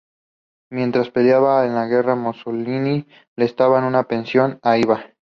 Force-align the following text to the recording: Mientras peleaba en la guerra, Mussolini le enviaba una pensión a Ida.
Mientras 0.71 1.11
peleaba 1.11 1.63
en 1.67 1.75
la 1.75 1.85
guerra, 1.85 2.15
Mussolini 2.15 3.07
le 3.35 3.45
enviaba 3.45 3.85
una 3.85 4.07
pensión 4.07 4.59
a 4.63 4.75
Ida. 4.79 5.13